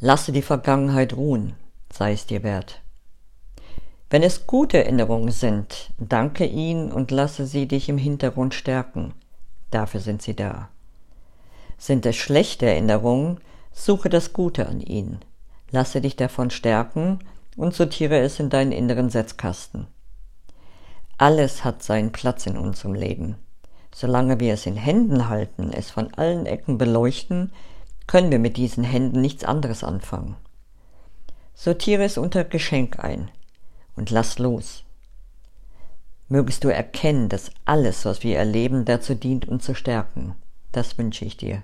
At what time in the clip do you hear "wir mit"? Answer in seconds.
28.32-28.56